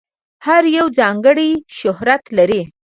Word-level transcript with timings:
هر 0.45 0.63
یو 0.77 0.85
ځانګړی 0.99 1.49
شهرت 1.77 2.23
لري. 2.37 2.61